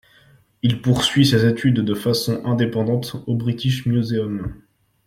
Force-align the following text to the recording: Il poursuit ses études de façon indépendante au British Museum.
Il 0.63 0.81
poursuit 0.81 1.27
ses 1.27 1.45
études 1.45 1.81
de 1.81 1.93
façon 1.93 2.43
indépendante 2.43 3.17
au 3.27 3.35
British 3.35 3.85
Museum. 3.85 4.59